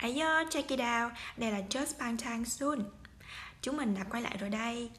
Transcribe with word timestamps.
Ayo, 0.00 0.44
check 0.50 0.68
it 0.68 0.80
out, 0.80 1.12
đây 1.36 1.52
là 1.52 1.60
Just 1.70 1.98
Bangtan 1.98 2.44
Soon. 2.44 2.78
Chúng 3.62 3.76
mình 3.76 3.94
đã 3.94 4.04
quay 4.04 4.22
lại 4.22 4.36
rồi 4.40 4.50
đây. 4.50 4.90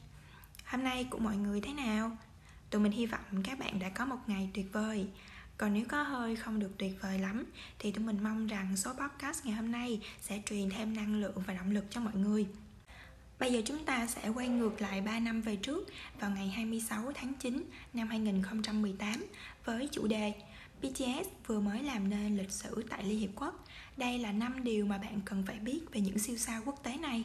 Hôm 0.64 0.84
nay 0.84 1.06
của 1.10 1.18
mọi 1.18 1.36
người 1.36 1.60
thế 1.60 1.72
nào? 1.72 2.16
Tụi 2.70 2.80
mình 2.80 2.92
hy 2.92 3.06
vọng 3.06 3.20
các 3.44 3.58
bạn 3.58 3.78
đã 3.78 3.88
có 3.88 4.04
một 4.04 4.16
ngày 4.26 4.50
tuyệt 4.54 4.66
vời. 4.72 5.06
Còn 5.58 5.74
nếu 5.74 5.84
có 5.88 6.02
hơi 6.02 6.36
không 6.36 6.58
được 6.58 6.70
tuyệt 6.78 6.92
vời 7.00 7.18
lắm 7.18 7.44
Thì 7.78 7.92
tụi 7.92 8.04
mình 8.04 8.18
mong 8.22 8.46
rằng 8.46 8.76
số 8.76 8.92
podcast 8.92 9.44
ngày 9.44 9.54
hôm 9.54 9.72
nay 9.72 10.00
sẽ 10.20 10.42
truyền 10.46 10.70
thêm 10.70 10.96
năng 10.96 11.20
lượng 11.20 11.42
và 11.46 11.54
động 11.54 11.70
lực 11.70 11.84
cho 11.90 12.00
mọi 12.00 12.14
người. 12.14 12.46
Bây 13.38 13.52
giờ 13.52 13.62
chúng 13.64 13.84
ta 13.84 14.06
sẽ 14.06 14.28
quay 14.28 14.48
ngược 14.48 14.80
lại 14.80 15.00
3 15.00 15.18
năm 15.18 15.42
về 15.42 15.56
trước 15.56 15.88
vào 16.20 16.30
ngày 16.30 16.48
26 16.48 17.12
tháng 17.14 17.34
9 17.34 17.64
năm 17.92 18.08
2018 18.08 19.26
với 19.64 19.88
chủ 19.92 20.06
đề 20.06 20.32
BTS 20.82 21.28
vừa 21.46 21.60
mới 21.60 21.82
làm 21.82 22.10
nên 22.10 22.36
lịch 22.36 22.50
sử 22.50 22.84
tại 22.90 23.04
Liên 23.04 23.18
Hiệp 23.18 23.30
Quốc. 23.36 23.64
Đây 23.96 24.18
là 24.18 24.32
5 24.32 24.64
điều 24.64 24.86
mà 24.86 24.98
bạn 24.98 25.20
cần 25.24 25.44
phải 25.46 25.58
biết 25.58 25.80
về 25.92 26.00
những 26.00 26.18
siêu 26.18 26.36
sao 26.36 26.62
quốc 26.64 26.80
tế 26.82 26.96
này. 26.96 27.24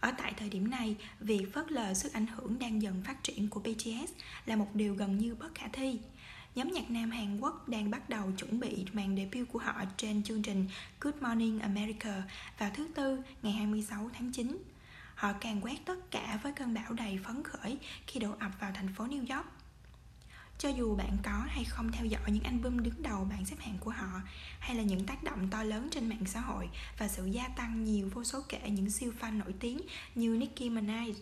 Ở 0.00 0.12
tại 0.18 0.34
thời 0.36 0.48
điểm 0.48 0.70
này, 0.70 0.96
việc 1.20 1.52
phớt 1.52 1.72
lờ 1.72 1.94
sức 1.94 2.12
ảnh 2.12 2.26
hưởng 2.26 2.58
đang 2.58 2.82
dần 2.82 3.02
phát 3.06 3.22
triển 3.22 3.48
của 3.48 3.60
BTS 3.60 4.12
là 4.46 4.56
một 4.56 4.68
điều 4.74 4.94
gần 4.94 5.18
như 5.18 5.34
bất 5.34 5.54
khả 5.54 5.68
thi. 5.72 5.98
Nhóm 6.54 6.72
nhạc 6.72 6.90
nam 6.90 7.10
Hàn 7.10 7.40
Quốc 7.40 7.68
đang 7.68 7.90
bắt 7.90 8.08
đầu 8.08 8.32
chuẩn 8.38 8.60
bị 8.60 8.86
màn 8.92 9.16
debut 9.16 9.48
của 9.52 9.58
họ 9.58 9.84
trên 9.96 10.22
chương 10.22 10.42
trình 10.42 10.66
Good 11.00 11.14
Morning 11.20 11.60
America 11.60 12.22
vào 12.58 12.70
thứ 12.74 12.88
Tư 12.94 13.22
ngày 13.42 13.52
26 13.52 14.10
tháng 14.14 14.32
9. 14.32 14.58
Họ 15.14 15.32
càng 15.40 15.60
quét 15.60 15.76
tất 15.84 16.10
cả 16.10 16.38
với 16.42 16.52
cơn 16.52 16.74
bão 16.74 16.92
đầy 16.92 17.18
phấn 17.24 17.42
khởi 17.42 17.78
khi 18.06 18.20
đổ 18.20 18.30
ập 18.40 18.50
vào 18.60 18.72
thành 18.74 18.94
phố 18.94 19.06
New 19.06 19.36
York. 19.36 19.46
Cho 20.58 20.68
dù 20.68 20.94
bạn 20.96 21.16
có 21.22 21.44
hay 21.48 21.64
không 21.64 21.92
theo 21.92 22.06
dõi 22.06 22.22
những 22.26 22.42
album 22.42 22.82
đứng 22.82 23.02
đầu 23.02 23.26
bảng 23.30 23.46
xếp 23.46 23.56
hạng 23.60 23.78
của 23.80 23.90
họ 23.90 24.20
hay 24.58 24.76
là 24.76 24.82
những 24.82 25.06
tác 25.06 25.22
động 25.22 25.48
to 25.50 25.62
lớn 25.62 25.88
trên 25.90 26.08
mạng 26.08 26.24
xã 26.26 26.40
hội 26.40 26.68
và 26.98 27.08
sự 27.08 27.26
gia 27.26 27.48
tăng 27.48 27.84
nhiều 27.84 28.10
vô 28.14 28.24
số 28.24 28.42
kể 28.48 28.70
những 28.70 28.90
siêu 28.90 29.12
fan 29.20 29.38
nổi 29.38 29.54
tiếng 29.60 29.80
như 30.14 30.36
Nicki 30.36 30.60
Minaj, 30.60 31.12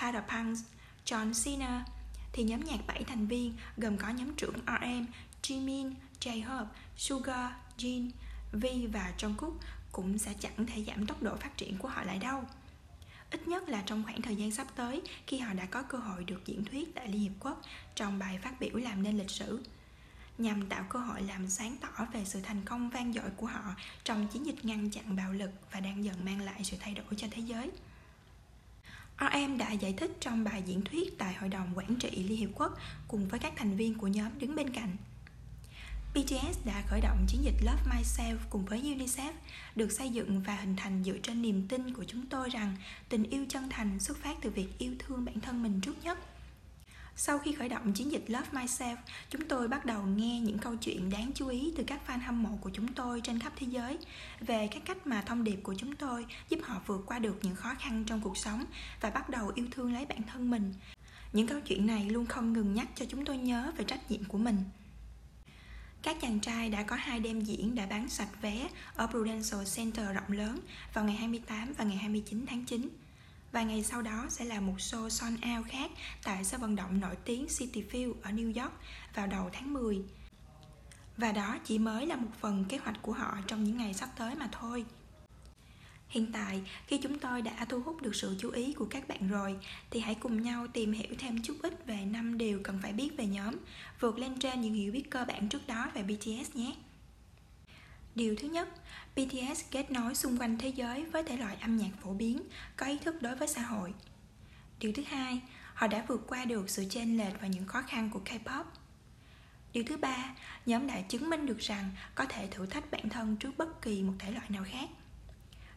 Tyler 0.00 0.22
Punks, 0.28 0.60
John 1.06 1.44
Cena 1.44 1.84
thì 2.32 2.44
nhóm 2.44 2.64
nhạc 2.64 2.86
7 2.86 3.04
thành 3.04 3.26
viên 3.26 3.54
gồm 3.76 3.96
có 3.96 4.08
nhóm 4.08 4.34
trưởng 4.34 4.54
RM, 4.66 5.06
Jimin, 5.42 5.92
J-Hope, 6.20 6.66
Suga, 6.96 7.56
Jin, 7.78 8.10
V 8.52 8.66
và 8.92 9.12
Jungkook 9.18 9.54
cũng 9.92 10.18
sẽ 10.18 10.34
chẳng 10.40 10.66
thể 10.66 10.84
giảm 10.84 11.06
tốc 11.06 11.22
độ 11.22 11.36
phát 11.36 11.56
triển 11.56 11.78
của 11.78 11.88
họ 11.88 12.02
lại 12.02 12.18
đâu 12.18 12.44
ít 13.34 13.48
nhất 13.48 13.68
là 13.68 13.82
trong 13.86 14.02
khoảng 14.04 14.22
thời 14.22 14.36
gian 14.36 14.50
sắp 14.50 14.66
tới 14.76 15.02
khi 15.26 15.38
họ 15.38 15.54
đã 15.54 15.66
có 15.66 15.82
cơ 15.82 15.98
hội 15.98 16.24
được 16.24 16.46
diễn 16.46 16.64
thuyết 16.64 16.94
tại 16.94 17.08
Liên 17.08 17.20
Hiệp 17.20 17.32
Quốc 17.40 17.62
trong 17.94 18.18
bài 18.18 18.38
phát 18.42 18.60
biểu 18.60 18.76
làm 18.76 19.02
nên 19.02 19.18
lịch 19.18 19.30
sử 19.30 19.62
nhằm 20.38 20.68
tạo 20.68 20.84
cơ 20.88 20.98
hội 20.98 21.22
làm 21.22 21.48
sáng 21.48 21.76
tỏ 21.80 22.06
về 22.12 22.24
sự 22.24 22.40
thành 22.42 22.64
công 22.64 22.90
vang 22.90 23.12
dội 23.12 23.30
của 23.36 23.46
họ 23.46 23.74
trong 24.04 24.28
chiến 24.28 24.46
dịch 24.46 24.64
ngăn 24.64 24.90
chặn 24.90 25.16
bạo 25.16 25.32
lực 25.32 25.50
và 25.72 25.80
đang 25.80 26.04
dần 26.04 26.24
mang 26.24 26.40
lại 26.40 26.64
sự 26.64 26.76
thay 26.80 26.94
đổi 26.94 27.14
cho 27.16 27.26
thế 27.30 27.42
giới. 27.42 27.70
RM 29.20 29.58
đã 29.58 29.72
giải 29.72 29.92
thích 29.92 30.10
trong 30.20 30.44
bài 30.44 30.62
diễn 30.66 30.82
thuyết 30.82 31.18
tại 31.18 31.34
Hội 31.34 31.48
đồng 31.48 31.72
Quản 31.74 31.96
trị 31.96 32.24
Liên 32.28 32.38
Hiệp 32.38 32.50
Quốc 32.54 32.78
cùng 33.08 33.28
với 33.28 33.40
các 33.40 33.52
thành 33.56 33.76
viên 33.76 33.98
của 33.98 34.06
nhóm 34.06 34.38
đứng 34.38 34.54
bên 34.56 34.70
cạnh. 34.72 34.96
BTS 36.14 36.58
đã 36.64 36.82
khởi 36.86 37.00
động 37.00 37.24
chiến 37.28 37.44
dịch 37.44 37.54
Love 37.60 37.82
Myself 37.90 38.36
cùng 38.50 38.64
với 38.64 38.80
UNICEF, 38.82 39.32
được 39.76 39.92
xây 39.92 40.10
dựng 40.10 40.42
và 40.42 40.56
hình 40.56 40.76
thành 40.76 41.04
dựa 41.04 41.18
trên 41.22 41.42
niềm 41.42 41.68
tin 41.68 41.94
của 41.94 42.04
chúng 42.04 42.26
tôi 42.26 42.50
rằng 42.50 42.76
tình 43.08 43.30
yêu 43.30 43.44
chân 43.48 43.68
thành 43.70 44.00
xuất 44.00 44.18
phát 44.18 44.36
từ 44.40 44.50
việc 44.50 44.68
yêu 44.78 44.92
thương 44.98 45.24
bản 45.24 45.40
thân 45.40 45.62
mình 45.62 45.80
trước 45.80 46.04
nhất. 46.04 46.18
Sau 47.16 47.38
khi 47.38 47.52
khởi 47.52 47.68
động 47.68 47.92
chiến 47.92 48.12
dịch 48.12 48.24
Love 48.26 48.46
Myself, 48.52 48.96
chúng 49.30 49.48
tôi 49.48 49.68
bắt 49.68 49.84
đầu 49.84 50.02
nghe 50.02 50.40
những 50.40 50.58
câu 50.58 50.76
chuyện 50.76 51.10
đáng 51.10 51.30
chú 51.34 51.48
ý 51.48 51.72
từ 51.76 51.84
các 51.86 52.00
fan 52.06 52.18
hâm 52.18 52.42
mộ 52.42 52.58
của 52.60 52.70
chúng 52.72 52.92
tôi 52.92 53.20
trên 53.20 53.38
khắp 53.38 53.52
thế 53.56 53.66
giới 53.70 53.98
về 54.40 54.68
các 54.72 54.82
cách 54.84 55.06
mà 55.06 55.22
thông 55.22 55.44
điệp 55.44 55.58
của 55.62 55.74
chúng 55.78 55.96
tôi 55.96 56.26
giúp 56.48 56.58
họ 56.62 56.80
vượt 56.86 57.02
qua 57.06 57.18
được 57.18 57.38
những 57.42 57.54
khó 57.54 57.74
khăn 57.78 58.04
trong 58.06 58.20
cuộc 58.20 58.36
sống 58.36 58.64
và 59.00 59.10
bắt 59.10 59.30
đầu 59.30 59.52
yêu 59.54 59.66
thương 59.70 59.92
lấy 59.92 60.06
bản 60.06 60.22
thân 60.22 60.50
mình. 60.50 60.74
Những 61.32 61.46
câu 61.46 61.60
chuyện 61.60 61.86
này 61.86 62.10
luôn 62.10 62.26
không 62.26 62.52
ngừng 62.52 62.74
nhắc 62.74 62.88
cho 62.94 63.04
chúng 63.08 63.24
tôi 63.24 63.36
nhớ 63.36 63.72
về 63.76 63.84
trách 63.84 64.10
nhiệm 64.10 64.24
của 64.24 64.38
mình. 64.38 64.56
Các 66.04 66.16
chàng 66.20 66.40
trai 66.40 66.70
đã 66.70 66.82
có 66.82 66.96
hai 66.96 67.20
đêm 67.20 67.40
diễn 67.40 67.74
đã 67.74 67.86
bán 67.86 68.08
sạch 68.08 68.28
vé 68.42 68.68
ở 68.94 69.06
Prudential 69.06 69.60
Center 69.76 70.06
rộng 70.14 70.32
lớn 70.38 70.60
vào 70.94 71.04
ngày 71.04 71.16
28 71.16 71.72
và 71.78 71.84
ngày 71.84 71.96
29 71.96 72.44
tháng 72.46 72.64
9. 72.64 72.88
Và 73.52 73.62
ngày 73.62 73.82
sau 73.82 74.02
đó 74.02 74.26
sẽ 74.28 74.44
là 74.44 74.60
một 74.60 74.74
show 74.78 75.08
son 75.08 75.36
out 75.56 75.66
khác 75.66 75.90
tại 76.24 76.44
sân 76.44 76.60
vận 76.60 76.76
động 76.76 77.00
nổi 77.00 77.16
tiếng 77.24 77.46
City 77.58 77.84
Field 77.92 78.12
ở 78.22 78.30
New 78.30 78.62
York 78.62 78.72
vào 79.14 79.26
đầu 79.26 79.50
tháng 79.52 79.72
10. 79.72 80.02
Và 81.16 81.32
đó 81.32 81.58
chỉ 81.64 81.78
mới 81.78 82.06
là 82.06 82.16
một 82.16 82.30
phần 82.40 82.64
kế 82.68 82.76
hoạch 82.76 83.02
của 83.02 83.12
họ 83.12 83.38
trong 83.46 83.64
những 83.64 83.76
ngày 83.76 83.94
sắp 83.94 84.08
tới 84.16 84.34
mà 84.34 84.48
thôi. 84.52 84.84
Hiện 86.14 86.32
tại, 86.32 86.62
khi 86.86 86.98
chúng 86.98 87.18
tôi 87.18 87.42
đã 87.42 87.64
thu 87.68 87.80
hút 87.80 88.02
được 88.02 88.14
sự 88.14 88.36
chú 88.38 88.50
ý 88.50 88.72
của 88.72 88.84
các 88.90 89.08
bạn 89.08 89.28
rồi, 89.28 89.56
thì 89.90 90.00
hãy 90.00 90.14
cùng 90.14 90.42
nhau 90.42 90.66
tìm 90.66 90.92
hiểu 90.92 91.14
thêm 91.18 91.42
chút 91.42 91.54
ít 91.62 91.86
về 91.86 92.04
năm 92.04 92.38
điều 92.38 92.60
cần 92.62 92.78
phải 92.82 92.92
biết 92.92 93.10
về 93.16 93.26
nhóm, 93.26 93.56
vượt 94.00 94.18
lên 94.18 94.38
trên 94.38 94.60
những 94.60 94.74
hiểu 94.74 94.92
biết 94.92 95.10
cơ 95.10 95.24
bản 95.28 95.48
trước 95.48 95.66
đó 95.66 95.90
về 95.94 96.02
BTS 96.02 96.56
nhé. 96.56 96.74
Điều 98.14 98.36
thứ 98.38 98.48
nhất, 98.48 98.68
BTS 99.16 99.64
kết 99.70 99.90
nối 99.90 100.14
xung 100.14 100.38
quanh 100.38 100.58
thế 100.58 100.68
giới 100.68 101.04
với 101.04 101.22
thể 101.22 101.36
loại 101.36 101.56
âm 101.60 101.76
nhạc 101.76 101.90
phổ 102.02 102.12
biến, 102.12 102.42
có 102.76 102.86
ý 102.86 102.98
thức 102.98 103.22
đối 103.22 103.36
với 103.36 103.48
xã 103.48 103.62
hội. 103.62 103.94
Điều 104.78 104.92
thứ 104.92 105.02
hai, 105.06 105.40
họ 105.74 105.86
đã 105.86 106.04
vượt 106.08 106.24
qua 106.28 106.44
được 106.44 106.70
sự 106.70 106.84
chênh 106.90 107.18
lệch 107.18 107.40
và 107.40 107.46
những 107.46 107.66
khó 107.66 107.82
khăn 107.82 108.10
của 108.10 108.20
K-pop. 108.24 108.64
Điều 109.72 109.84
thứ 109.86 109.96
ba, 109.96 110.34
nhóm 110.66 110.86
đã 110.86 111.00
chứng 111.00 111.30
minh 111.30 111.46
được 111.46 111.58
rằng 111.58 111.90
có 112.14 112.24
thể 112.24 112.48
thử 112.50 112.66
thách 112.66 112.90
bản 112.90 113.08
thân 113.08 113.36
trước 113.36 113.58
bất 113.58 113.82
kỳ 113.82 114.02
một 114.02 114.14
thể 114.18 114.30
loại 114.30 114.46
nào 114.50 114.64
khác. 114.70 114.88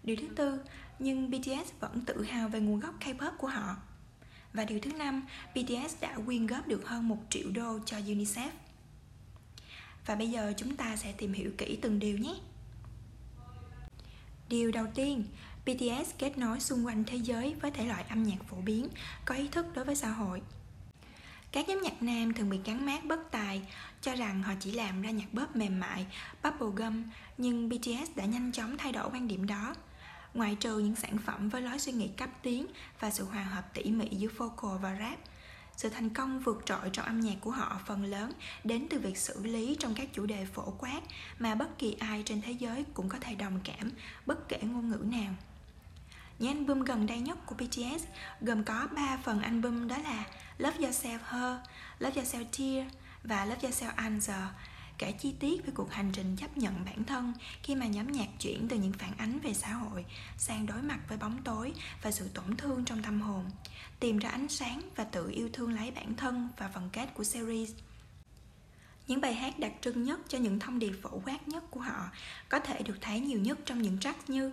Điều 0.08 0.16
thứ 0.16 0.28
tư, 0.36 0.60
nhưng 1.00 1.32
BTS 1.32 1.72
vẫn 1.80 2.02
tự 2.06 2.24
hào 2.24 2.50
về 2.50 2.60
nguồn 2.60 2.80
gốc 2.80 2.96
K-pop 3.00 3.32
của 3.38 3.48
họ. 3.48 3.76
Và 4.54 4.66
điều 4.66 4.80
thứ 4.80 4.94
năm, 4.94 5.24
BTS 5.56 5.96
đã 6.02 6.18
quyên 6.26 6.48
góp 6.48 6.68
được 6.68 6.88
hơn 6.88 7.08
1 7.08 7.18
triệu 7.30 7.52
đô 7.52 7.80
cho 7.86 7.98
UNICEF. 7.98 8.50
Và 10.06 10.16
bây 10.16 10.30
giờ 10.30 10.54
chúng 10.58 10.76
ta 10.76 10.96
sẽ 10.96 11.12
tìm 11.12 11.34
hiểu 11.34 11.52
kỹ 11.58 11.80
từng 11.82 12.00
điều 12.00 12.18
nhé. 12.18 12.34
Điều 14.50 14.72
đầu 14.72 14.86
tiên, 14.96 15.24
BTS 15.66 16.12
kết 16.18 16.38
nối 16.38 16.60
xung 16.60 16.86
quanh 16.86 17.04
thế 17.04 17.18
giới 17.18 17.56
với 17.62 17.72
thể 17.72 17.86
loại 17.86 18.06
âm 18.10 18.24
nhạc 18.24 18.44
phổ 18.50 18.58
biến, 18.58 18.88
có 19.26 19.36
ý 19.36 19.48
thức 19.48 19.66
đối 19.76 19.86
với 19.86 19.96
xã 19.96 20.10
hội. 20.10 20.42
Các 21.52 21.70
nhóm 21.70 21.82
nhạc 21.82 22.04
nam 22.04 22.34
thường 22.34 22.50
bị 22.50 22.60
gắn 22.66 22.86
mát 22.86 23.06
bất 23.06 23.32
tài, 23.32 23.62
cho 24.02 24.16
rằng 24.16 24.44
họ 24.44 24.54
chỉ 24.60 24.72
làm 24.72 25.02
ra 25.02 25.12
nhạc 25.12 25.34
bóp 25.34 25.56
mềm 25.56 25.80
mại, 25.80 26.06
bubblegum, 26.44 27.04
nhưng 27.38 27.70
BTS 27.70 28.16
đã 28.16 28.26
nhanh 28.26 28.52
chóng 28.52 28.78
thay 28.78 28.92
đổi 28.92 29.10
quan 29.10 29.28
điểm 29.28 29.48
đó 29.48 29.76
ngoại 30.38 30.56
trừ 30.56 30.80
những 30.80 30.96
sản 30.96 31.18
phẩm 31.18 31.50
với 31.50 31.62
lối 31.62 31.80
suy 31.80 31.92
nghĩ 31.92 32.08
cấp 32.08 32.30
tiến 32.42 32.68
và 33.00 33.12
sự 33.12 33.26
hòa 33.26 33.44
hợp 33.44 33.74
tỉ 33.74 33.84
mỉ 33.84 34.10
giữa 34.10 34.30
vocal 34.38 34.78
và 34.82 34.96
rap 35.00 35.20
sự 35.78 35.90
thành 35.90 36.10
công 36.10 36.40
vượt 36.40 36.62
trội 36.66 36.90
trong 36.94 37.06
âm 37.06 37.20
nhạc 37.20 37.36
của 37.42 37.52
họ 37.52 37.80
phần 37.86 38.06
lớn 38.06 38.32
đến 38.64 38.88
từ 38.90 39.00
việc 39.00 39.18
xử 39.18 39.44
lý 39.44 39.78
trong 39.80 39.96
các 39.96 40.08
chủ 40.14 40.26
đề 40.26 40.46
phổ 40.46 40.74
quát 40.78 41.02
mà 41.40 41.56
bất 41.56 41.78
kỳ 41.78 41.96
ai 42.00 42.24
trên 42.26 42.42
thế 42.42 42.52
giới 42.52 42.86
cũng 42.94 43.10
có 43.10 43.18
thể 43.22 43.36
đồng 43.36 43.60
cảm 43.64 43.92
bất 44.26 44.50
kể 44.50 44.60
ngôn 44.62 44.90
ngữ 44.90 45.18
nào. 45.18 45.34
Những 46.40 46.58
album 46.58 46.84
gần 46.84 47.08
đây 47.08 47.20
nhất 47.20 47.38
của 47.46 47.56
BTS 47.56 48.04
gồm 48.42 48.64
có 48.64 48.88
3 48.96 49.18
phần 49.24 49.42
album 49.42 49.88
đó 49.88 49.98
là 49.98 50.24
Love 50.58 50.78
Yourself 50.78 51.20
Her, 51.24 51.58
Love 52.00 52.22
Yourself 52.22 52.46
Tear 52.58 52.88
và 53.24 53.46
Love 53.46 53.70
Yourself 53.70 53.92
Answer 53.96 54.44
kể 54.98 55.12
chi 55.12 55.34
tiết 55.40 55.66
về 55.66 55.72
cuộc 55.76 55.92
hành 55.92 56.12
trình 56.14 56.36
chấp 56.36 56.58
nhận 56.58 56.86
bản 56.86 57.04
thân 57.04 57.34
khi 57.64 57.76
mà 57.76 57.86
nhóm 57.86 58.12
nhạc 58.12 58.28
chuyển 58.40 58.68
từ 58.68 58.78
những 58.78 58.94
phản 58.94 59.18
ánh 59.18 59.40
về 59.40 59.54
xã 59.54 59.74
hội 59.74 60.06
sang 60.38 60.66
đối 60.66 60.82
mặt 60.82 61.00
với 61.10 61.18
bóng 61.18 61.44
tối 61.44 61.74
và 62.02 62.12
sự 62.12 62.30
tổn 62.34 62.58
thương 62.58 62.86
trong 62.86 63.04
tâm 63.04 63.22
hồn. 63.22 63.46
Tìm 64.00 64.18
ra 64.18 64.30
ánh 64.30 64.48
sáng 64.48 64.82
và 64.96 65.04
tự 65.04 65.30
yêu 65.30 65.50
thương 65.54 65.74
lấy 65.74 65.92
bản 65.92 66.16
thân 66.16 66.50
và 66.58 66.70
phần 66.74 66.90
kết 66.94 67.14
của 67.14 67.24
series. 67.24 67.72
Những 69.08 69.22
bài 69.22 69.34
hát 69.34 69.60
đặc 69.60 69.72
trưng 69.82 70.04
nhất 70.04 70.20
cho 70.28 70.38
những 70.38 70.60
thông 70.60 70.80
điệp 70.80 70.94
phổ 71.02 71.22
quát 71.26 71.48
nhất 71.48 71.64
của 71.72 71.80
họ 71.80 72.10
có 72.50 72.60
thể 72.60 72.82
được 72.84 72.98
thấy 73.02 73.20
nhiều 73.20 73.40
nhất 73.40 73.60
trong 73.66 73.82
những 73.82 74.00
track 74.00 74.30
như 74.30 74.52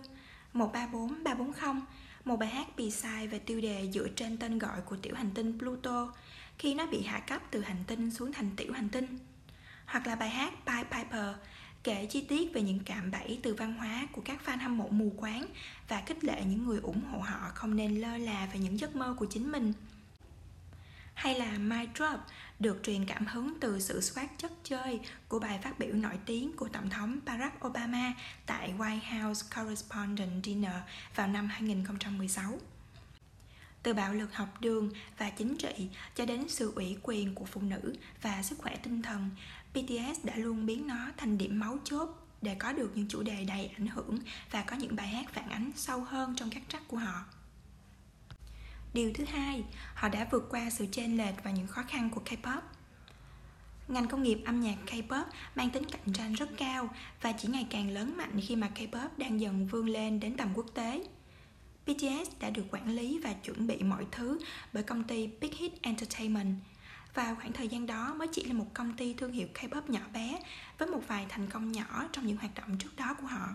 134 0.53 1.23
340 1.23 1.81
một 2.25 2.37
bài 2.37 2.49
hát 2.49 2.67
bị 2.77 2.91
sai 2.91 3.27
về 3.27 3.39
tiêu 3.39 3.61
đề 3.61 3.91
dựa 3.93 4.07
trên 4.15 4.37
tên 4.37 4.59
gọi 4.59 4.81
của 4.81 4.95
tiểu 4.95 5.15
hành 5.15 5.31
tinh 5.33 5.59
Pluto 5.59 6.13
khi 6.57 6.73
nó 6.73 6.85
bị 6.85 7.03
hạ 7.03 7.19
cấp 7.19 7.41
từ 7.51 7.61
hành 7.61 7.83
tinh 7.87 8.11
xuống 8.11 8.33
thành 8.33 8.51
tiểu 8.55 8.73
hành 8.73 8.89
tinh 8.89 9.17
hoặc 9.85 10.07
là 10.07 10.15
bài 10.15 10.29
hát 10.29 10.53
Pied 10.65 10.87
Piper 10.91 11.35
kể 11.83 12.05
chi 12.05 12.21
tiết 12.21 12.53
về 12.53 12.61
những 12.61 12.79
cạm 12.85 13.11
bẫy 13.11 13.39
từ 13.43 13.53
văn 13.53 13.73
hóa 13.73 14.07
của 14.11 14.21
các 14.25 14.37
fan 14.45 14.57
hâm 14.57 14.77
mộ 14.77 14.87
mù 14.89 15.13
quáng 15.17 15.45
và 15.87 16.03
khích 16.05 16.23
lệ 16.23 16.43
những 16.45 16.65
người 16.65 16.79
ủng 16.79 17.01
hộ 17.11 17.19
họ 17.19 17.51
không 17.53 17.75
nên 17.75 18.01
lơ 18.01 18.17
là 18.17 18.47
về 18.53 18.59
những 18.59 18.79
giấc 18.79 18.95
mơ 18.95 19.15
của 19.17 19.25
chính 19.25 19.51
mình. 19.51 19.73
Hay 21.13 21.39
là 21.39 21.57
My 21.57 21.87
Drop 21.95 22.19
được 22.59 22.79
truyền 22.83 23.05
cảm 23.05 23.25
hứng 23.25 23.53
từ 23.61 23.79
sự 23.79 24.01
soát 24.01 24.29
chất 24.37 24.51
chơi 24.63 24.99
của 25.27 25.39
bài 25.39 25.59
phát 25.63 25.79
biểu 25.79 25.93
nổi 25.93 26.19
tiếng 26.25 26.53
của 26.55 26.67
Tổng 26.67 26.89
thống 26.89 27.19
Barack 27.25 27.65
Obama 27.65 28.13
tại 28.45 28.73
White 28.77 29.21
House 29.21 29.47
Correspondent 29.55 30.45
Dinner 30.45 30.75
vào 31.15 31.27
năm 31.27 31.47
2016 31.47 32.59
từ 33.83 33.93
bạo 33.93 34.13
lực 34.13 34.35
học 34.35 34.61
đường 34.61 34.89
và 35.17 35.29
chính 35.29 35.57
trị 35.57 35.89
cho 36.15 36.25
đến 36.25 36.49
sự 36.49 36.73
ủy 36.75 36.97
quyền 37.03 37.35
của 37.35 37.45
phụ 37.45 37.61
nữ 37.61 37.95
và 38.21 38.43
sức 38.43 38.57
khỏe 38.57 38.75
tinh 38.83 39.01
thần 39.01 39.29
BTS 39.75 40.25
đã 40.25 40.35
luôn 40.35 40.65
biến 40.65 40.87
nó 40.87 41.11
thành 41.17 41.37
điểm 41.37 41.59
máu 41.59 41.77
chốt 41.83 42.09
để 42.41 42.55
có 42.55 42.73
được 42.73 42.91
những 42.95 43.07
chủ 43.07 43.23
đề 43.23 43.43
đầy 43.43 43.71
ảnh 43.77 43.87
hưởng 43.87 44.19
và 44.51 44.61
có 44.61 44.75
những 44.75 44.95
bài 44.95 45.07
hát 45.07 45.33
phản 45.33 45.49
ánh 45.49 45.71
sâu 45.75 46.03
hơn 46.03 46.35
trong 46.37 46.49
các 46.49 46.63
track 46.69 46.87
của 46.87 46.97
họ. 46.97 47.25
Điều 48.93 49.11
thứ 49.13 49.25
hai, 49.25 49.63
họ 49.95 50.09
đã 50.09 50.27
vượt 50.31 50.47
qua 50.49 50.69
sự 50.69 50.85
chênh 50.91 51.17
lệch 51.17 51.43
và 51.43 51.51
những 51.51 51.67
khó 51.67 51.83
khăn 51.87 52.09
của 52.09 52.21
K-pop. 52.25 52.61
Ngành 53.87 54.07
công 54.07 54.23
nghiệp 54.23 54.39
âm 54.45 54.61
nhạc 54.61 54.77
K-pop 54.85 55.25
mang 55.55 55.69
tính 55.69 55.83
cạnh 55.91 56.13
tranh 56.13 56.33
rất 56.33 56.49
cao 56.57 56.89
và 57.21 57.31
chỉ 57.31 57.47
ngày 57.47 57.67
càng 57.69 57.91
lớn 57.91 58.17
mạnh 58.17 58.41
khi 58.41 58.55
mà 58.55 58.69
K-pop 58.75 59.09
đang 59.17 59.39
dần 59.39 59.67
vươn 59.67 59.89
lên 59.89 60.19
đến 60.19 60.37
tầm 60.37 60.49
quốc 60.53 60.65
tế. 60.73 61.07
BTS 61.85 62.39
đã 62.39 62.49
được 62.49 62.65
quản 62.71 62.89
lý 62.89 63.19
và 63.23 63.33
chuẩn 63.33 63.67
bị 63.67 63.83
mọi 63.83 64.05
thứ 64.11 64.39
bởi 64.73 64.83
công 64.83 65.03
ty 65.03 65.29
Big 65.41 65.51
Hit 65.57 65.81
Entertainment. 65.81 66.55
Và 67.15 67.35
khoảng 67.35 67.53
thời 67.53 67.67
gian 67.67 67.85
đó 67.85 68.13
mới 68.13 68.27
chỉ 68.27 68.43
là 68.43 68.53
một 68.53 68.73
công 68.73 68.93
ty 68.93 69.13
thương 69.13 69.31
hiệu 69.31 69.47
K-pop 69.53 69.81
nhỏ 69.87 70.01
bé 70.13 70.39
với 70.77 70.87
một 70.87 71.01
vài 71.07 71.25
thành 71.29 71.47
công 71.47 71.71
nhỏ 71.71 72.07
trong 72.11 72.27
những 72.27 72.37
hoạt 72.37 72.55
động 72.55 72.77
trước 72.77 72.95
đó 72.97 73.13
của 73.21 73.27
họ. 73.27 73.49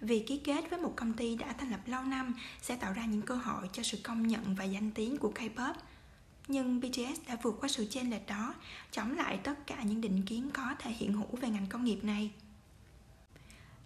vì 0.00 0.24
ký 0.26 0.40
kết 0.44 0.70
với 0.70 0.78
một 0.78 0.92
công 0.96 1.12
ty 1.12 1.36
đã 1.36 1.52
thành 1.58 1.70
lập 1.70 1.80
lâu 1.86 2.02
năm 2.02 2.34
sẽ 2.62 2.76
tạo 2.76 2.92
ra 2.92 3.04
những 3.04 3.22
cơ 3.22 3.34
hội 3.34 3.68
cho 3.72 3.82
sự 3.82 3.98
công 4.02 4.28
nhận 4.28 4.54
và 4.54 4.64
danh 4.64 4.90
tiếng 4.90 5.16
của 5.16 5.32
K-pop. 5.34 5.74
Nhưng 6.48 6.80
BTS 6.80 7.28
đã 7.28 7.36
vượt 7.42 7.56
qua 7.60 7.68
sự 7.68 7.86
chênh 7.90 8.10
lệch 8.10 8.26
đó, 8.26 8.54
chống 8.90 9.16
lại 9.16 9.38
tất 9.42 9.66
cả 9.66 9.82
những 9.82 10.00
định 10.00 10.22
kiến 10.26 10.50
có 10.54 10.74
thể 10.78 10.90
hiện 10.90 11.12
hữu 11.12 11.36
về 11.40 11.48
ngành 11.48 11.66
công 11.66 11.84
nghiệp 11.84 12.04
này. 12.04 12.30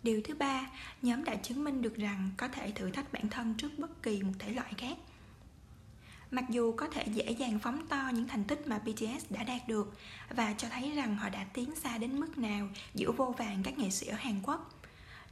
Điều 0.02 0.20
thứ 0.24 0.34
ba, 0.34 0.70
nhóm 1.02 1.24
đã 1.24 1.34
chứng 1.34 1.64
minh 1.64 1.82
được 1.82 1.96
rằng 1.96 2.30
có 2.36 2.48
thể 2.48 2.72
thử 2.74 2.90
thách 2.90 3.12
bản 3.12 3.28
thân 3.28 3.54
trước 3.58 3.78
bất 3.78 4.02
kỳ 4.02 4.22
một 4.22 4.32
thể 4.38 4.50
loại 4.50 4.72
khác. 4.78 4.96
Mặc 6.34 6.44
dù 6.50 6.72
có 6.72 6.86
thể 6.86 7.06
dễ 7.14 7.30
dàng 7.30 7.58
phóng 7.58 7.86
to 7.88 8.10
những 8.14 8.28
thành 8.28 8.44
tích 8.44 8.66
mà 8.66 8.78
BTS 8.78 9.24
đã 9.30 9.44
đạt 9.44 9.68
được 9.68 9.94
và 10.30 10.54
cho 10.58 10.68
thấy 10.68 10.90
rằng 10.90 11.16
họ 11.16 11.28
đã 11.28 11.44
tiến 11.52 11.74
xa 11.74 11.98
đến 11.98 12.20
mức 12.20 12.38
nào 12.38 12.68
giữa 12.94 13.12
vô 13.12 13.34
vàng 13.38 13.62
các 13.62 13.78
nghệ 13.78 13.90
sĩ 13.90 14.06
ở 14.06 14.16
Hàn 14.16 14.40
Quốc, 14.42 14.80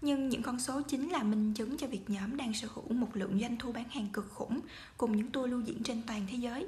nhưng 0.01 0.29
những 0.29 0.43
con 0.43 0.61
số 0.61 0.83
chính 0.83 1.11
là 1.11 1.23
minh 1.23 1.55
chứng 1.55 1.77
cho 1.77 1.87
việc 1.87 2.11
nhóm 2.11 2.37
đang 2.37 2.55
sở 2.55 2.69
hữu 2.75 2.93
một 2.93 3.17
lượng 3.17 3.41
doanh 3.41 3.57
thu 3.57 3.73
bán 3.73 3.89
hàng 3.89 4.09
cực 4.13 4.31
khủng 4.31 4.61
cùng 4.97 5.17
những 5.17 5.31
tour 5.31 5.51
lưu 5.51 5.61
diễn 5.61 5.83
trên 5.83 6.03
toàn 6.07 6.27
thế 6.31 6.37
giới. 6.37 6.67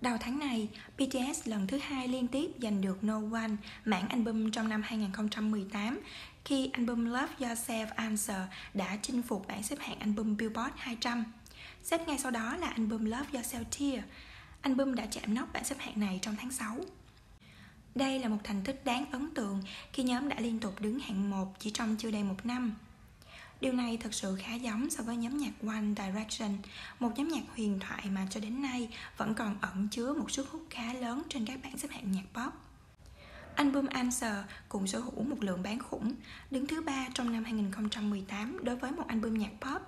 Đầu 0.00 0.16
tháng 0.20 0.38
này, 0.38 0.68
BTS 0.98 1.48
lần 1.48 1.66
thứ 1.66 1.78
hai 1.78 2.08
liên 2.08 2.28
tiếp 2.28 2.50
giành 2.62 2.80
được 2.80 3.04
No 3.04 3.20
One 3.32 3.56
mảng 3.84 4.08
album 4.08 4.50
trong 4.50 4.68
năm 4.68 4.82
2018 4.82 6.00
khi 6.44 6.70
album 6.72 7.04
Love 7.04 7.34
Yourself 7.38 7.86
Answer 7.94 8.40
đã 8.74 8.98
chinh 9.02 9.22
phục 9.22 9.48
bảng 9.48 9.62
xếp 9.62 9.76
hạng 9.78 9.98
album 9.98 10.36
Billboard 10.36 10.74
200. 10.76 11.24
Xếp 11.82 12.08
ngay 12.08 12.18
sau 12.18 12.30
đó 12.30 12.56
là 12.56 12.68
album 12.68 13.04
Love 13.04 13.26
Yourself 13.32 13.64
Tear. 13.78 14.04
Album 14.60 14.94
đã 14.94 15.06
chạm 15.06 15.34
nóc 15.34 15.52
bảng 15.52 15.64
xếp 15.64 15.76
hạng 15.78 16.00
này 16.00 16.18
trong 16.22 16.36
tháng 16.36 16.52
6. 16.52 16.76
Đây 17.94 18.18
là 18.18 18.28
một 18.28 18.38
thành 18.44 18.62
tích 18.64 18.84
đáng 18.84 19.10
ấn 19.12 19.34
tượng 19.34 19.62
khi 19.92 20.02
nhóm 20.02 20.28
đã 20.28 20.40
liên 20.40 20.58
tục 20.58 20.80
đứng 20.80 20.98
hạng 20.98 21.30
1 21.30 21.54
chỉ 21.58 21.70
trong 21.70 21.96
chưa 21.96 22.10
đầy 22.10 22.24
một 22.24 22.46
năm. 22.46 22.74
Điều 23.60 23.72
này 23.72 23.96
thật 23.96 24.14
sự 24.14 24.36
khá 24.42 24.54
giống 24.54 24.90
so 24.90 25.02
với 25.02 25.16
nhóm 25.16 25.36
nhạc 25.36 25.52
One 25.66 25.84
Direction, 25.96 26.56
một 26.98 27.12
nhóm 27.16 27.28
nhạc 27.28 27.42
huyền 27.56 27.78
thoại 27.80 28.04
mà 28.10 28.26
cho 28.30 28.40
đến 28.40 28.62
nay 28.62 28.88
vẫn 29.16 29.34
còn 29.34 29.56
ẩn 29.60 29.88
chứa 29.90 30.14
một 30.14 30.30
sức 30.30 30.48
hút 30.50 30.66
khá 30.70 30.92
lớn 30.92 31.22
trên 31.28 31.46
các 31.46 31.60
bảng 31.62 31.78
xếp 31.78 31.88
hạng 31.90 32.12
nhạc 32.12 32.24
pop. 32.34 32.52
Album 33.60 33.86
Answer 33.86 34.34
cũng 34.68 34.86
sở 34.86 34.98
hữu 34.98 35.22
một 35.22 35.36
lượng 35.40 35.62
bán 35.62 35.78
khủng, 35.78 36.12
đứng 36.50 36.66
thứ 36.66 36.80
ba 36.80 37.06
trong 37.14 37.32
năm 37.32 37.44
2018 37.44 38.64
đối 38.64 38.76
với 38.76 38.92
một 38.92 39.06
album 39.06 39.34
nhạc 39.34 39.50
pop, 39.60 39.82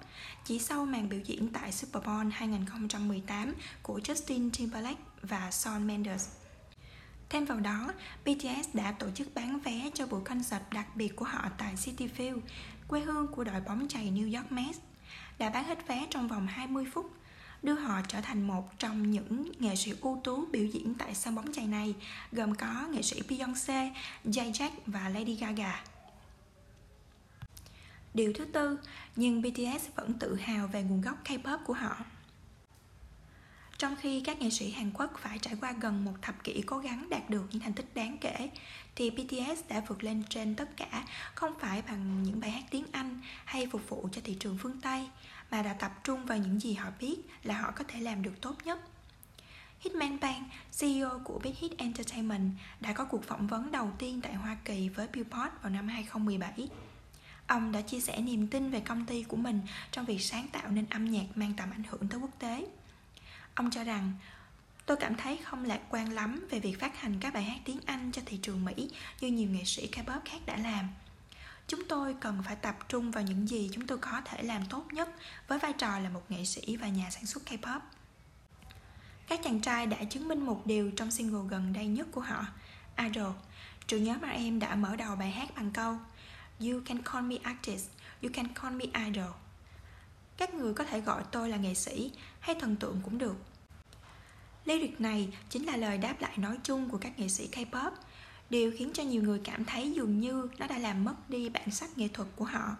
chỉ 0.45 0.59
sau 0.59 0.85
màn 0.85 1.09
biểu 1.09 1.21
diễn 1.21 1.49
tại 1.53 1.73
Super 1.73 2.05
Bowl 2.05 2.31
2018 2.33 3.55
của 3.83 3.99
Justin 3.99 4.51
Timberlake 4.59 5.01
và 5.23 5.51
Shawn 5.51 5.87
Mendes. 5.87 6.29
Thêm 7.29 7.45
vào 7.45 7.61
đó, 7.61 7.93
BTS 8.25 8.69
đã 8.75 8.93
tổ 8.93 9.11
chức 9.11 9.35
bán 9.35 9.61
vé 9.61 9.91
cho 9.95 10.07
buổi 10.07 10.21
concert 10.25 10.63
đặc 10.73 10.97
biệt 10.97 11.17
của 11.17 11.25
họ 11.25 11.49
tại 11.59 11.75
City 11.85 12.09
Field, 12.17 12.41
quê 12.89 13.01
hương 13.01 13.27
của 13.27 13.45
đội 13.45 13.61
bóng 13.61 13.89
chày 13.89 14.11
New 14.11 14.37
York 14.37 14.53
Mets. 14.53 14.79
Đã 15.39 15.51
bán 15.51 15.65
hết 15.65 15.89
vé 15.89 16.07
trong 16.11 16.29
vòng 16.29 16.47
20 16.47 16.87
phút, 16.93 17.13
đưa 17.63 17.75
họ 17.75 18.01
trở 18.09 18.21
thành 18.21 18.47
một 18.47 18.79
trong 18.79 19.11
những 19.11 19.53
nghệ 19.59 19.77
sĩ 19.77 19.93
ưu 20.01 20.21
tú 20.25 20.47
biểu 20.47 20.67
diễn 20.67 20.95
tại 20.95 21.15
sân 21.15 21.35
bóng 21.35 21.53
chày 21.53 21.67
này, 21.67 21.95
gồm 22.33 22.55
có 22.55 22.89
nghệ 22.91 23.03
sĩ 23.03 23.23
Beyoncé, 23.29 23.95
Jay 24.25 24.53
Jack 24.53 24.71
và 24.87 25.09
Lady 25.09 25.35
Gaga. 25.35 25.85
Điều 28.15 28.33
thứ 28.33 28.45
tư, 28.45 28.79
nhưng 29.17 29.43
BTS 29.43 29.89
vẫn 29.97 30.13
tự 30.13 30.35
hào 30.35 30.67
về 30.67 30.83
nguồn 30.83 31.01
gốc 31.01 31.17
K-pop 31.25 31.59
của 31.65 31.75
họ. 31.75 31.97
Trong 33.83 33.97
khi 33.97 34.21
các 34.21 34.41
nghệ 34.41 34.51
sĩ 34.51 34.71
Hàn 34.71 34.91
Quốc 34.95 35.11
phải 35.19 35.39
trải 35.39 35.57
qua 35.61 35.73
gần 35.81 36.05
một 36.05 36.13
thập 36.23 36.45
kỷ 36.45 36.63
cố 36.67 36.79
gắng 36.79 37.07
đạt 37.11 37.31
được 37.31 37.43
những 37.51 37.63
thành 37.63 37.73
tích 37.73 37.95
đáng 37.95 38.19
kể, 38.21 38.51
thì 38.95 39.11
BTS 39.11 39.69
đã 39.69 39.83
vượt 39.89 40.05
lên 40.05 40.23
trên 40.29 40.55
tất 40.55 40.77
cả 40.77 41.05
không 41.35 41.53
phải 41.61 41.83
bằng 41.83 42.23
những 42.23 42.41
bài 42.41 42.51
hát 42.51 42.65
tiếng 42.71 42.85
Anh 42.93 43.21
hay 43.45 43.67
phục 43.67 43.89
vụ 43.89 44.09
cho 44.13 44.21
thị 44.25 44.37
trường 44.41 44.59
phương 44.59 44.81
Tây, 44.81 45.09
mà 45.51 45.63
đã 45.63 45.73
tập 45.73 45.93
trung 46.05 46.27
vào 46.27 46.39
những 46.39 46.61
gì 46.61 46.75
họ 46.75 46.91
biết 47.01 47.17
là 47.43 47.61
họ 47.61 47.71
có 47.71 47.85
thể 47.89 48.01
làm 48.01 48.23
được 48.23 48.41
tốt 48.41 48.57
nhất. 48.65 48.81
Hitman 49.81 50.21
Bang, 50.21 50.45
CEO 50.81 51.21
của 51.25 51.41
Big 51.45 51.55
Hit 51.59 51.79
Entertainment, 51.79 52.51
đã 52.81 52.93
có 52.93 53.05
cuộc 53.05 53.25
phỏng 53.25 53.47
vấn 53.47 53.73
đầu 53.73 53.91
tiên 53.99 54.21
tại 54.23 54.35
Hoa 54.35 54.57
Kỳ 54.65 54.89
với 54.89 55.09
Billboard 55.09 55.55
vào 55.63 55.71
năm 55.71 55.89
2017. 55.89 56.69
Ông 57.47 57.73
đã 57.73 57.81
chia 57.81 58.01
sẻ 58.01 58.21
niềm 58.21 58.49
tin 58.49 58.71
về 58.71 58.81
công 58.81 59.07
ty 59.07 59.23
của 59.23 59.37
mình 59.37 59.61
trong 59.91 60.05
việc 60.05 60.21
sáng 60.21 60.49
tạo 60.53 60.71
nên 60.71 60.87
âm 60.91 61.05
nhạc 61.05 61.25
mang 61.35 61.53
tầm 61.57 61.71
ảnh 61.71 61.85
hưởng 61.91 62.09
tới 62.09 62.21
quốc 62.21 62.39
tế. 62.39 62.67
Ông 63.55 63.71
cho 63.71 63.85
rằng 63.85 64.13
Tôi 64.87 64.97
cảm 64.97 65.17
thấy 65.17 65.37
không 65.45 65.65
lạc 65.65 65.81
quan 65.91 66.13
lắm 66.13 66.47
về 66.51 66.61
việc 66.61 66.81
phát 66.81 67.01
hành 67.01 67.19
các 67.21 67.35
bài 67.35 67.43
hát 67.43 67.61
tiếng 67.65 67.81
Anh 67.87 68.13
cho 68.13 68.23
thị 68.27 68.39
trường 68.43 68.65
Mỹ 68.65 68.91
như 69.21 69.29
nhiều 69.29 69.49
nghệ 69.51 69.65
sĩ 69.65 69.91
K-pop 69.93 70.21
khác 70.25 70.39
đã 70.47 70.57
làm. 70.57 70.89
Chúng 71.67 71.85
tôi 71.89 72.15
cần 72.21 72.43
phải 72.47 72.57
tập 72.57 72.77
trung 72.89 73.11
vào 73.11 73.25
những 73.25 73.49
gì 73.49 73.71
chúng 73.73 73.87
tôi 73.87 73.99
có 73.99 74.21
thể 74.25 74.43
làm 74.43 74.67
tốt 74.67 74.87
nhất 74.93 75.09
với 75.49 75.59
vai 75.59 75.73
trò 75.73 75.99
là 75.99 76.09
một 76.09 76.23
nghệ 76.29 76.45
sĩ 76.45 76.77
và 76.77 76.89
nhà 76.89 77.11
sản 77.11 77.27
xuất 77.27 77.43
K-pop. 77.47 77.81
Các 79.29 79.41
chàng 79.45 79.61
trai 79.61 79.87
đã 79.87 80.05
chứng 80.05 80.29
minh 80.29 80.47
một 80.47 80.67
điều 80.67 80.91
trong 80.91 81.11
single 81.11 81.49
gần 81.51 81.73
đây 81.73 81.87
nhất 81.87 82.07
của 82.13 82.21
họ, 82.21 82.47
Idol. 82.99 83.33
Trưởng 83.87 84.05
nhóm 84.05 84.19
RM 84.21 84.59
đã 84.59 84.75
mở 84.75 84.97
đầu 84.97 85.17
bài 85.17 85.31
hát 85.31 85.49
bằng 85.57 85.71
câu 85.71 85.99
You 86.61 86.81
can 86.87 87.03
call 87.03 87.27
me 87.27 87.37
artist, 87.43 87.89
you 88.23 88.31
can 88.35 88.49
call 88.55 88.75
me 88.75 88.85
idol. 89.07 89.31
Các 90.43 90.55
người 90.55 90.75
có 90.75 90.85
thể 90.85 91.01
gọi 91.01 91.23
tôi 91.31 91.49
là 91.49 91.57
nghệ 91.57 91.75
sĩ 91.75 92.11
hay 92.41 92.55
thần 92.55 92.77
tượng 92.77 93.01
cũng 93.05 93.19
được. 93.19 93.37
Lyric 94.65 95.01
này 95.01 95.29
chính 95.51 95.67
là 95.67 95.77
lời 95.77 95.99
đáp 95.99 96.21
lại 96.21 96.39
nói 96.39 96.57
chung 96.63 96.89
của 96.89 96.99
các 96.99 97.19
nghệ 97.19 97.29
sĩ 97.29 97.49
K-pop. 97.53 97.91
Điều 98.51 98.73
khiến 98.79 98.91
cho 98.95 99.03
nhiều 99.03 99.23
người 99.23 99.41
cảm 99.45 99.65
thấy 99.65 99.93
dường 99.93 100.21
như 100.21 100.49
nó 100.59 100.67
đã 100.67 100.79
làm 100.79 101.05
mất 101.05 101.31
đi 101.31 101.49
bản 101.49 101.71
sắc 101.71 101.99
nghệ 101.99 102.09
thuật 102.09 102.29
của 102.37 102.45
họ. 102.45 102.77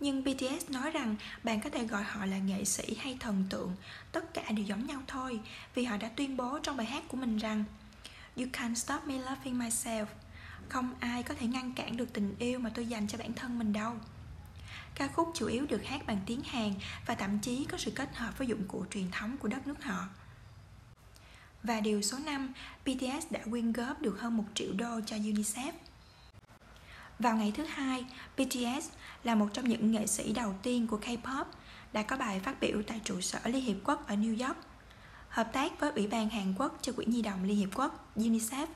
Nhưng 0.00 0.24
BTS 0.24 0.70
nói 0.70 0.90
rằng 0.90 1.16
bạn 1.42 1.60
có 1.60 1.70
thể 1.70 1.86
gọi 1.86 2.02
họ 2.02 2.26
là 2.26 2.38
nghệ 2.38 2.64
sĩ 2.64 2.96
hay 2.98 3.16
thần 3.20 3.44
tượng, 3.50 3.72
Tất 4.12 4.34
cả 4.34 4.52
đều 4.52 4.64
giống 4.64 4.86
nhau 4.86 5.02
thôi, 5.06 5.40
Vì 5.74 5.84
họ 5.84 5.96
đã 5.96 6.08
tuyên 6.08 6.36
bố 6.36 6.58
trong 6.62 6.76
bài 6.76 6.86
hát 6.86 7.04
của 7.08 7.16
mình 7.16 7.38
rằng, 7.38 7.64
You 8.36 8.46
can't 8.52 8.74
stop 8.74 9.06
me 9.06 9.14
loving 9.18 9.58
myself. 9.58 10.06
Không 10.68 10.94
ai 11.00 11.22
có 11.22 11.34
thể 11.34 11.46
ngăn 11.46 11.72
cản 11.72 11.96
được 11.96 12.12
tình 12.12 12.34
yêu 12.38 12.58
mà 12.58 12.70
tôi 12.74 12.86
dành 12.86 13.08
cho 13.08 13.18
bản 13.18 13.32
thân 13.32 13.58
mình 13.58 13.72
đâu. 13.72 13.92
Ca 14.96 15.08
khúc 15.08 15.30
chủ 15.34 15.46
yếu 15.46 15.66
được 15.66 15.84
hát 15.84 16.06
bằng 16.06 16.20
tiếng 16.26 16.40
Hàn 16.40 16.74
Và 17.06 17.14
thậm 17.14 17.38
chí 17.38 17.64
có 17.64 17.78
sự 17.78 17.90
kết 17.90 18.16
hợp 18.16 18.38
với 18.38 18.46
dụng 18.46 18.64
cụ 18.68 18.84
truyền 18.90 19.10
thống 19.10 19.36
của 19.36 19.48
đất 19.48 19.66
nước 19.66 19.84
họ 19.84 20.08
và 21.66 21.80
điều 21.80 22.02
số 22.02 22.18
5, 22.18 22.52
BTS 22.84 23.26
đã 23.30 23.40
quyên 23.50 23.72
góp 23.72 24.02
được 24.02 24.20
hơn 24.20 24.36
1 24.36 24.44
triệu 24.54 24.72
đô 24.72 25.00
cho 25.06 25.16
UNICEF. 25.16 25.72
Vào 27.18 27.36
ngày 27.36 27.52
thứ 27.56 27.64
hai, 27.64 28.04
BTS 28.36 28.90
là 29.24 29.34
một 29.34 29.48
trong 29.52 29.68
những 29.68 29.92
nghệ 29.92 30.06
sĩ 30.06 30.32
đầu 30.32 30.54
tiên 30.62 30.86
của 30.86 30.98
K-pop 30.98 31.44
đã 31.92 32.02
có 32.02 32.16
bài 32.16 32.40
phát 32.40 32.60
biểu 32.60 32.82
tại 32.86 33.00
trụ 33.04 33.20
sở 33.20 33.38
Liên 33.44 33.64
Hiệp 33.64 33.76
Quốc 33.84 34.08
ở 34.08 34.14
New 34.14 34.46
York. 34.46 34.56
Hợp 35.28 35.52
tác 35.52 35.80
với 35.80 35.90
Ủy 35.90 36.06
ban 36.06 36.28
Hàn 36.28 36.54
Quốc 36.58 36.78
cho 36.82 36.92
Quỹ 36.92 37.04
Nhi 37.04 37.22
đồng 37.22 37.44
Liên 37.44 37.56
Hiệp 37.56 37.74
Quốc 37.74 38.12
UNICEF, 38.16 38.66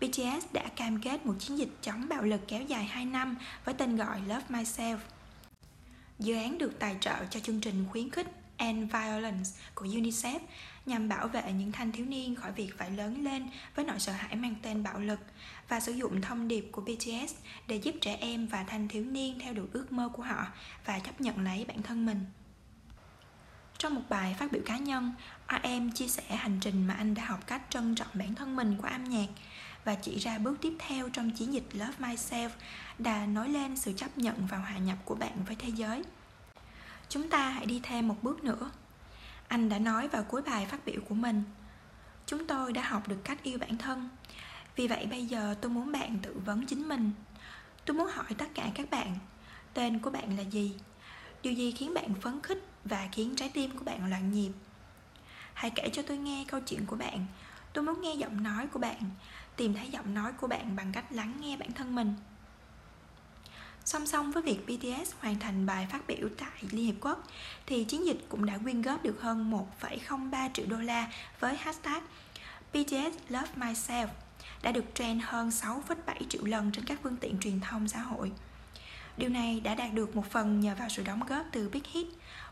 BTS 0.00 0.46
đã 0.52 0.64
cam 0.76 1.00
kết 1.00 1.26
một 1.26 1.34
chiến 1.38 1.58
dịch 1.58 1.70
chống 1.82 2.08
bạo 2.08 2.22
lực 2.22 2.40
kéo 2.48 2.62
dài 2.62 2.84
2 2.84 3.04
năm 3.04 3.36
với 3.64 3.74
tên 3.74 3.96
gọi 3.96 4.20
Love 4.20 4.44
Myself. 4.48 4.98
Dự 6.18 6.34
án 6.34 6.58
được 6.58 6.78
tài 6.78 6.96
trợ 7.00 7.14
cho 7.30 7.40
chương 7.40 7.60
trình 7.60 7.84
khuyến 7.90 8.10
khích 8.10 8.26
End 8.56 8.92
Violence 8.92 9.50
của 9.74 9.86
UNICEF 9.86 10.40
nhằm 10.86 11.08
bảo 11.08 11.28
vệ 11.28 11.52
những 11.52 11.72
thanh 11.72 11.92
thiếu 11.92 12.06
niên 12.06 12.34
khỏi 12.34 12.52
việc 12.52 12.78
phải 12.78 12.90
lớn 12.90 13.24
lên 13.24 13.48
với 13.74 13.84
nỗi 13.84 14.00
sợ 14.00 14.12
hãi 14.12 14.36
mang 14.36 14.54
tên 14.62 14.82
bạo 14.82 14.98
lực 14.98 15.20
và 15.68 15.80
sử 15.80 15.92
dụng 15.92 16.20
thông 16.20 16.48
điệp 16.48 16.68
của 16.72 16.82
BTS 16.82 17.34
để 17.66 17.76
giúp 17.76 17.94
trẻ 18.00 18.16
em 18.20 18.46
và 18.46 18.64
thanh 18.64 18.88
thiếu 18.88 19.04
niên 19.04 19.38
theo 19.38 19.54
đuổi 19.54 19.66
ước 19.72 19.92
mơ 19.92 20.08
của 20.12 20.22
họ 20.22 20.46
và 20.84 20.98
chấp 20.98 21.20
nhận 21.20 21.40
lấy 21.40 21.64
bản 21.64 21.82
thân 21.82 22.06
mình. 22.06 22.24
Trong 23.78 23.94
một 23.94 24.02
bài 24.08 24.36
phát 24.38 24.52
biểu 24.52 24.62
cá 24.66 24.78
nhân, 24.78 25.12
RM 25.48 25.90
chia 25.90 26.08
sẻ 26.08 26.36
hành 26.36 26.58
trình 26.60 26.86
mà 26.86 26.94
anh 26.94 27.14
đã 27.14 27.24
học 27.24 27.46
cách 27.46 27.62
trân 27.70 27.94
trọng 27.94 28.08
bản 28.14 28.34
thân 28.34 28.56
mình 28.56 28.76
qua 28.80 28.90
âm 28.90 29.04
nhạc 29.04 29.26
và 29.84 29.94
chỉ 29.94 30.18
ra 30.18 30.38
bước 30.38 30.56
tiếp 30.60 30.74
theo 30.78 31.08
trong 31.08 31.30
chiến 31.30 31.52
dịch 31.52 31.66
Love 31.72 31.94
Myself 31.98 32.48
đã 32.98 33.26
nói 33.26 33.48
lên 33.48 33.76
sự 33.76 33.92
chấp 33.92 34.18
nhận 34.18 34.46
và 34.46 34.58
hòa 34.58 34.78
nhập 34.78 34.98
của 35.04 35.14
bạn 35.14 35.44
với 35.46 35.56
thế 35.56 35.68
giới. 35.68 36.02
Chúng 37.08 37.30
ta 37.30 37.48
hãy 37.48 37.66
đi 37.66 37.80
thêm 37.82 38.08
một 38.08 38.16
bước 38.22 38.44
nữa 38.44 38.70
anh 39.48 39.68
đã 39.68 39.78
nói 39.78 40.08
vào 40.08 40.22
cuối 40.22 40.42
bài 40.42 40.66
phát 40.66 40.86
biểu 40.86 41.00
của 41.08 41.14
mình 41.14 41.42
chúng 42.26 42.46
tôi 42.46 42.72
đã 42.72 42.82
học 42.82 43.08
được 43.08 43.24
cách 43.24 43.42
yêu 43.42 43.58
bản 43.58 43.78
thân 43.78 44.08
vì 44.76 44.88
vậy 44.88 45.06
bây 45.06 45.26
giờ 45.26 45.54
tôi 45.60 45.70
muốn 45.70 45.92
bạn 45.92 46.18
tự 46.22 46.40
vấn 46.44 46.66
chính 46.66 46.88
mình 46.88 47.12
Tôi 47.84 47.96
muốn 47.96 48.06
hỏi 48.06 48.34
tất 48.38 48.46
cả 48.54 48.70
các 48.74 48.90
bạn, 48.90 49.18
Tên 49.74 49.98
của 49.98 50.10
bạn 50.10 50.36
là 50.36 50.42
gì? 50.42 50.74
Điều 51.42 51.52
gì 51.52 51.72
khiến 51.72 51.94
bạn 51.94 52.14
phấn 52.20 52.40
khích 52.42 52.64
và 52.84 53.08
khiến 53.12 53.36
trái 53.36 53.50
tim 53.54 53.78
của 53.78 53.84
bạn 53.84 54.10
loạn 54.10 54.32
nhịp? 54.32 54.52
Hãy 55.54 55.70
kể 55.70 55.90
cho 55.92 56.02
tôi 56.02 56.16
nghe 56.16 56.44
câu 56.48 56.60
chuyện 56.60 56.86
của 56.86 56.96
bạn 56.96 57.26
Tôi 57.74 57.84
muốn 57.84 58.00
nghe 58.00 58.14
giọng 58.14 58.42
nói 58.42 58.66
của 58.66 58.78
bạn 58.78 59.00
Tìm 59.56 59.74
thấy 59.74 59.88
giọng 59.88 60.14
nói 60.14 60.32
của 60.32 60.46
bạn 60.46 60.76
bằng 60.76 60.92
cách 60.92 61.12
lắng 61.12 61.34
nghe 61.40 61.56
bản 61.56 61.72
thân 61.72 61.94
mình 61.94 62.14
Song 63.84 64.06
song 64.06 64.32
với 64.32 64.42
việc 64.42 64.66
BTS 64.66 65.12
hoàn 65.20 65.38
thành 65.38 65.66
bài 65.66 65.86
phát 65.90 66.06
biểu 66.06 66.28
tại 66.38 66.62
Liên 66.70 66.86
Hiệp 66.86 66.94
Quốc 67.00 67.24
thì 67.66 67.84
chiến 67.84 68.06
dịch 68.06 68.26
cũng 68.28 68.46
đã 68.46 68.58
quyên 68.58 68.82
góp 68.82 69.02
được 69.02 69.20
hơn 69.20 69.66
1,03 69.80 70.50
triệu 70.52 70.66
đô 70.66 70.76
la 70.76 71.12
với 71.40 71.56
hashtag 71.56 72.02
BTS 72.72 73.16
Love 73.28 73.48
Myself 73.56 74.06
đã 74.62 74.72
được 74.72 74.84
trend 74.94 75.22
hơn 75.24 75.48
6,7 75.48 76.14
triệu 76.28 76.44
lần 76.44 76.72
trên 76.72 76.84
các 76.84 76.98
phương 77.02 77.16
tiện 77.16 77.38
truyền 77.40 77.60
thông 77.60 77.88
xã 77.88 77.98
hội. 77.98 78.32
Điều 79.16 79.28
này 79.28 79.60
đã 79.60 79.74
đạt 79.74 79.94
được 79.94 80.16
một 80.16 80.30
phần 80.30 80.60
nhờ 80.60 80.74
vào 80.74 80.88
sự 80.88 81.02
đóng 81.02 81.20
góp 81.28 81.46
từ 81.52 81.68
Big 81.68 81.82
Hit, 81.92 82.06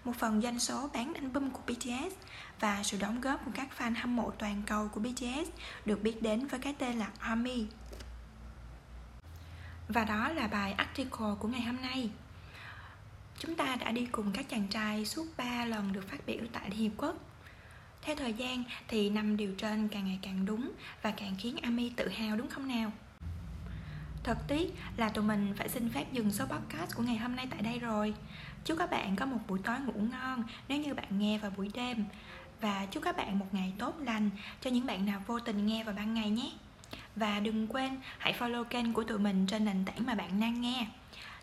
một 0.05 0.13
phần 0.19 0.43
doanh 0.43 0.59
số 0.59 0.91
bán 0.95 1.15
album 1.15 1.51
của 1.51 1.61
BTS 1.67 2.15
và 2.61 2.83
sự 2.83 2.99
đóng 3.01 3.21
góp 3.21 3.45
của 3.45 3.51
các 3.55 3.69
fan 3.79 3.95
hâm 3.97 4.17
mộ 4.17 4.31
toàn 4.31 4.63
cầu 4.67 4.89
của 4.89 5.01
BTS 5.01 5.51
được 5.85 6.03
biết 6.03 6.23
đến 6.23 6.47
với 6.47 6.61
cái 6.61 6.75
tên 6.79 6.99
là 6.99 7.11
ARMY. 7.19 7.67
Và 9.89 10.05
đó 10.05 10.29
là 10.29 10.47
bài 10.47 10.73
article 10.73 11.35
của 11.39 11.49
ngày 11.49 11.63
hôm 11.63 11.77
nay. 11.83 12.11
Chúng 13.39 13.55
ta 13.55 13.77
đã 13.77 13.91
đi 13.91 14.07
cùng 14.13 14.33
các 14.33 14.49
chàng 14.49 14.69
trai 14.69 15.05
suốt 15.05 15.27
3 15.37 15.65
lần 15.65 15.93
được 15.93 16.09
phát 16.09 16.27
biểu 16.27 16.41
tại 16.53 16.71
Liên 16.71 16.79
Hiệp 16.79 16.93
Quốc. 16.97 17.17
Theo 18.03 18.17
thời 18.17 18.33
gian 18.33 18.65
thì 18.89 19.11
năm 19.11 19.37
điều 19.37 19.55
trên 19.59 19.89
càng 19.89 20.05
ngày 20.05 20.19
càng 20.23 20.45
đúng 20.45 20.73
và 21.03 21.11
càng 21.11 21.35
khiến 21.39 21.57
Ami 21.63 21.93
tự 21.97 22.09
hào 22.09 22.37
đúng 22.37 22.49
không 22.49 22.69
nào? 22.69 22.93
Thật 24.25 24.39
tiếc 24.49 24.75
là 24.97 25.09
tụi 25.09 25.25
mình 25.25 25.55
phải 25.57 25.69
xin 25.69 25.89
phép 25.89 26.13
dừng 26.13 26.33
số 26.33 26.45
podcast 26.45 26.97
của 26.97 27.03
ngày 27.03 27.17
hôm 27.17 27.37
nay 27.37 27.47
tại 27.51 27.63
đây 27.63 27.79
rồi. 27.79 28.15
Chúc 28.65 28.79
các 28.79 28.91
bạn 28.91 29.17
có 29.17 29.27
một 29.27 29.39
buổi 29.49 29.59
tối 29.65 29.77
ngủ 29.87 30.01
ngon 30.11 30.45
nếu 30.69 30.79
như 30.81 30.95
bạn 30.95 31.19
nghe 31.19 31.39
vào 31.39 31.51
buổi 31.57 31.71
đêm. 31.75 32.05
Và 32.61 32.87
chúc 32.91 33.03
các 33.03 33.17
bạn 33.17 33.39
một 33.39 33.47
ngày 33.53 33.73
tốt 33.79 33.95
lành 34.01 34.31
cho 34.61 34.71
những 34.71 34.87
bạn 34.87 35.07
nào 35.07 35.23
vô 35.27 35.41
tình 35.41 35.67
nghe 35.67 35.85
vào 35.85 35.95
ban 35.95 36.15
ngày 36.15 36.31
nhé. 36.31 36.53
Và 37.17 37.41
đừng 37.41 37.67
quên 37.67 38.01
hãy 38.19 38.35
follow 38.39 38.65
kênh 38.65 38.93
của 38.93 39.05
tụi 39.05 39.19
mình 39.19 39.47
trên 39.47 39.65
nền 39.65 39.85
tảng 39.85 40.07
mà 40.07 40.15
bạn 40.15 40.41
đang 40.41 40.61
nghe 40.61 40.87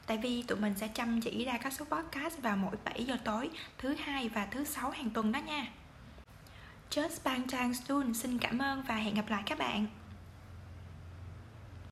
Tại 0.06 0.18
vì 0.18 0.44
tụi 0.44 0.58
mình 0.58 0.74
sẽ 0.78 0.88
chăm 0.88 1.22
chỉ 1.22 1.46
ra 1.46 1.58
các 1.58 1.74
số 1.74 1.86
podcast 1.86 2.42
vào 2.42 2.58
mỗi 2.58 2.76
7 2.86 3.04
giờ 3.04 3.18
tối, 3.24 3.50
Thứ 3.78 3.96
hai 3.96 4.30
và 4.30 4.46
thứ 4.46 4.64
sáu 4.64 4.90
hàng 4.90 5.10
tuần 5.10 5.32
đó 5.32 5.40
nha 5.40 5.68
Just 6.92 7.18
Bang 7.24 7.48
Trang 7.48 7.74
Soon 7.74 8.14
xin 8.14 8.38
cảm 8.38 8.60
ơn 8.60 8.84
và 8.88 8.96
hẹn 8.96 9.16
gặp 9.16 9.30
lại 9.30 9.44
các 9.46 9.58
bạn 9.58 9.88